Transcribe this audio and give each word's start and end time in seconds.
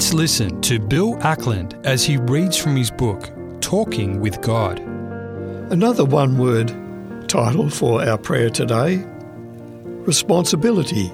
Let's 0.00 0.14
listen 0.14 0.62
to 0.62 0.78
Bill 0.80 1.18
Ackland 1.22 1.78
as 1.84 2.02
he 2.02 2.16
reads 2.16 2.56
from 2.56 2.74
his 2.74 2.90
book, 2.90 3.28
Talking 3.60 4.18
with 4.18 4.40
God. 4.40 4.78
Another 4.78 6.06
one 6.06 6.38
word 6.38 6.68
title 7.28 7.68
for 7.68 8.02
our 8.02 8.16
prayer 8.16 8.48
today 8.48 9.04
Responsibility. 10.06 11.12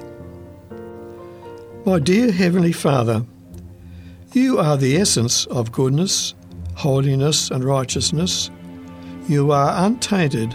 My 1.84 1.98
dear 1.98 2.30
Heavenly 2.30 2.70
Father, 2.70 3.24
you 4.32 4.60
are 4.60 4.76
the 4.76 4.96
essence 4.98 5.46
of 5.46 5.72
goodness, 5.72 6.36
holiness, 6.76 7.50
and 7.50 7.64
righteousness. 7.64 8.52
You 9.26 9.50
are 9.50 9.84
untainted. 9.84 10.54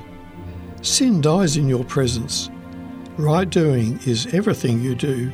Sin 0.81 1.19
dies 1.19 1.57
in 1.57 1.67
your 1.67 1.83
presence. 1.83 2.49
Right 3.17 3.49
doing 3.49 3.99
is 4.05 4.33
everything 4.33 4.81
you 4.81 4.95
do. 4.95 5.33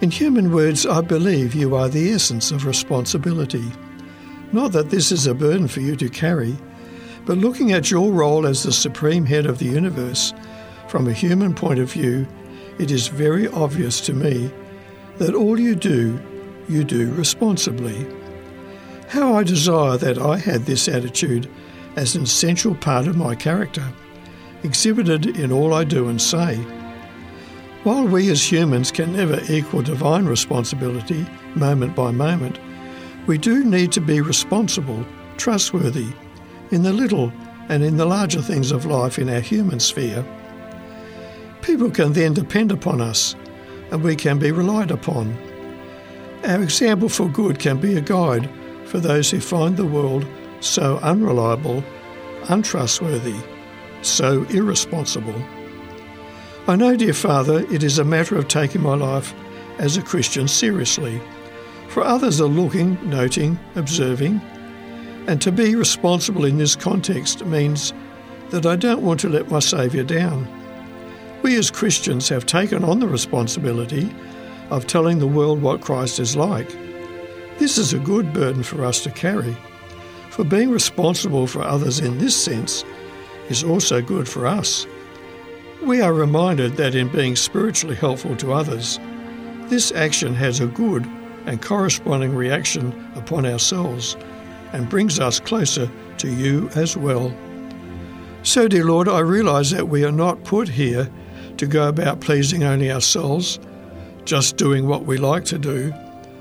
In 0.00 0.10
human 0.10 0.52
words, 0.52 0.86
I 0.86 1.00
believe 1.00 1.54
you 1.54 1.76
are 1.76 1.88
the 1.88 2.10
essence 2.10 2.50
of 2.50 2.66
responsibility. 2.66 3.64
Not 4.52 4.72
that 4.72 4.90
this 4.90 5.12
is 5.12 5.26
a 5.26 5.34
burden 5.34 5.68
for 5.68 5.80
you 5.80 5.96
to 5.96 6.08
carry, 6.08 6.56
but 7.24 7.38
looking 7.38 7.72
at 7.72 7.90
your 7.90 8.12
role 8.12 8.46
as 8.46 8.62
the 8.62 8.72
supreme 8.72 9.24
head 9.24 9.46
of 9.46 9.58
the 9.58 9.66
universe, 9.66 10.34
from 10.88 11.08
a 11.08 11.12
human 11.12 11.54
point 11.54 11.78
of 11.78 11.92
view, 11.92 12.26
it 12.78 12.90
is 12.90 13.08
very 13.08 13.48
obvious 13.48 14.00
to 14.02 14.12
me 14.12 14.50
that 15.18 15.34
all 15.34 15.58
you 15.58 15.74
do, 15.74 16.20
you 16.68 16.82
do 16.84 17.12
responsibly. 17.12 18.06
How 19.08 19.34
I 19.34 19.44
desire 19.44 19.96
that 19.98 20.18
I 20.18 20.38
had 20.38 20.66
this 20.66 20.88
attitude 20.88 21.48
as 21.96 22.16
an 22.16 22.24
essential 22.24 22.74
part 22.74 23.06
of 23.06 23.16
my 23.16 23.36
character, 23.36 23.92
exhibited 24.64 25.38
in 25.38 25.52
all 25.52 25.72
I 25.72 25.84
do 25.84 26.08
and 26.08 26.20
say. 26.20 26.58
While 27.84 28.08
we 28.08 28.30
as 28.30 28.50
humans 28.50 28.90
can 28.90 29.12
never 29.12 29.38
equal 29.46 29.82
divine 29.82 30.24
responsibility 30.24 31.26
moment 31.54 31.94
by 31.94 32.12
moment, 32.12 32.58
we 33.26 33.36
do 33.36 33.62
need 33.62 33.92
to 33.92 34.00
be 34.00 34.22
responsible, 34.22 35.04
trustworthy, 35.36 36.08
in 36.70 36.82
the 36.82 36.94
little 36.94 37.30
and 37.68 37.84
in 37.84 37.98
the 37.98 38.06
larger 38.06 38.40
things 38.40 38.72
of 38.72 38.86
life 38.86 39.18
in 39.18 39.28
our 39.28 39.40
human 39.40 39.80
sphere. 39.80 40.24
People 41.60 41.90
can 41.90 42.14
then 42.14 42.32
depend 42.32 42.72
upon 42.72 43.02
us, 43.02 43.36
and 43.90 44.02
we 44.02 44.16
can 44.16 44.38
be 44.38 44.50
relied 44.50 44.90
upon. 44.90 45.36
Our 46.42 46.62
example 46.62 47.10
for 47.10 47.28
good 47.28 47.58
can 47.58 47.78
be 47.80 47.98
a 47.98 48.00
guide 48.00 48.48
for 48.86 48.98
those 48.98 49.30
who 49.30 49.40
find 49.40 49.76
the 49.76 49.84
world 49.84 50.26
so 50.60 50.96
unreliable, 51.02 51.84
untrustworthy, 52.48 53.36
so 54.00 54.44
irresponsible. 54.44 55.44
I 56.66 56.76
know, 56.76 56.96
dear 56.96 57.12
Father, 57.12 57.60
it 57.70 57.82
is 57.82 57.98
a 57.98 58.04
matter 58.04 58.38
of 58.38 58.48
taking 58.48 58.80
my 58.80 58.94
life 58.94 59.34
as 59.78 59.98
a 59.98 60.02
Christian 60.02 60.48
seriously. 60.48 61.20
For 61.88 62.02
others 62.02 62.40
are 62.40 62.46
looking, 62.48 62.98
noting, 63.06 63.58
observing, 63.74 64.40
and 65.26 65.42
to 65.42 65.52
be 65.52 65.74
responsible 65.74 66.46
in 66.46 66.56
this 66.56 66.74
context 66.74 67.44
means 67.44 67.92
that 68.48 68.64
I 68.64 68.76
don't 68.76 69.02
want 69.02 69.20
to 69.20 69.28
let 69.28 69.50
my 69.50 69.58
Saviour 69.58 70.04
down. 70.04 70.48
We 71.42 71.54
as 71.56 71.70
Christians 71.70 72.30
have 72.30 72.46
taken 72.46 72.82
on 72.82 72.98
the 72.98 73.08
responsibility 73.08 74.10
of 74.70 74.86
telling 74.86 75.18
the 75.18 75.26
world 75.26 75.60
what 75.60 75.82
Christ 75.82 76.18
is 76.18 76.34
like. 76.34 76.70
This 77.58 77.76
is 77.76 77.92
a 77.92 77.98
good 77.98 78.32
burden 78.32 78.62
for 78.62 78.86
us 78.86 79.02
to 79.02 79.10
carry, 79.10 79.54
for 80.30 80.44
being 80.44 80.70
responsible 80.70 81.46
for 81.46 81.60
others 81.60 82.00
in 82.00 82.16
this 82.16 82.34
sense 82.34 82.86
is 83.50 83.62
also 83.62 84.00
good 84.00 84.26
for 84.26 84.46
us. 84.46 84.86
We 85.84 86.00
are 86.00 86.14
reminded 86.14 86.78
that 86.78 86.94
in 86.94 87.08
being 87.08 87.36
spiritually 87.36 87.94
helpful 87.94 88.34
to 88.36 88.54
others, 88.54 88.98
this 89.68 89.92
action 89.92 90.34
has 90.34 90.58
a 90.58 90.66
good 90.66 91.04
and 91.44 91.60
corresponding 91.60 92.34
reaction 92.34 92.92
upon 93.16 93.44
ourselves 93.44 94.16
and 94.72 94.88
brings 94.88 95.20
us 95.20 95.40
closer 95.40 95.90
to 96.18 96.30
you 96.30 96.70
as 96.74 96.96
well. 96.96 97.36
So, 98.44 98.66
dear 98.66 98.84
Lord, 98.84 99.08
I 99.08 99.20
realise 99.20 99.72
that 99.72 99.88
we 99.88 100.06
are 100.06 100.12
not 100.12 100.42
put 100.44 100.68
here 100.68 101.10
to 101.58 101.66
go 101.66 101.86
about 101.86 102.22
pleasing 102.22 102.64
only 102.64 102.90
ourselves, 102.90 103.60
just 104.24 104.56
doing 104.56 104.88
what 104.88 105.04
we 105.04 105.18
like 105.18 105.44
to 105.46 105.58
do, 105.58 105.90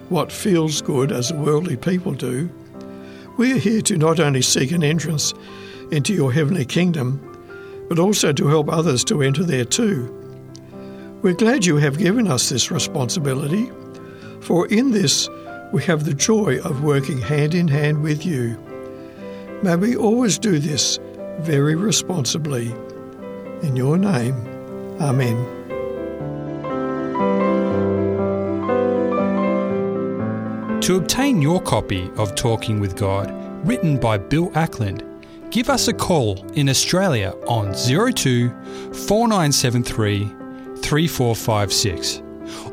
what 0.08 0.32
feels 0.32 0.82
good 0.82 1.12
as 1.12 1.34
worldly 1.34 1.76
people 1.76 2.14
do. 2.14 2.50
We 3.38 3.52
are 3.52 3.60
here 3.60 3.82
to 3.82 3.98
not 3.98 4.22
only 4.22 4.42
seek 4.42 4.72
an 4.72 4.86
entrance 4.86 5.34
into 5.92 6.14
your 6.14 6.32
heavenly 6.32 6.64
kingdom, 6.64 7.33
but 7.90 8.00
also 8.00 8.34
to 8.34 8.48
help 8.48 8.70
others 8.70 9.04
to 9.06 9.22
enter 9.22 9.44
there 9.44 9.66
too. 9.66 10.10
We're 11.22 11.34
glad 11.34 11.66
you 11.66 11.78
have 11.78 11.98
given 11.98 12.28
us 12.28 12.50
this 12.50 12.72
responsibility, 12.72 13.72
for 14.42 14.68
in 14.68 14.92
this 14.92 15.30
we 15.72 15.84
have 15.84 16.06
the 16.06 16.14
joy 16.14 16.60
of 16.60 16.84
working 16.84 17.20
hand 17.20 17.56
in 17.56 17.68
hand 17.68 18.04
with 18.04 18.26
you. 18.26 18.58
May 19.64 19.76
we 19.76 19.96
always 19.96 20.38
do 20.38 20.60
this 20.60 21.00
very 21.40 21.76
responsibly. 21.76 22.74
In 23.62 23.76
your 23.76 23.98
name, 23.98 24.36
Amen. 25.02 25.36
To 30.82 30.98
obtain 30.98 31.42
your 31.42 31.62
copy 31.62 32.12
of 32.18 32.36
Talking 32.36 32.80
with 32.80 32.96
God, 32.96 33.32
written 33.66 33.98
by 33.98 34.18
Bill 34.18 34.52
Ackland, 34.54 35.04
give 35.54 35.70
us 35.70 35.88
a 35.88 35.94
call 35.94 36.46
in 36.54 36.68
Australia 36.68 37.34
on 37.48 37.74
02 37.76 38.50
4973 39.08 40.26
3456 40.82 42.24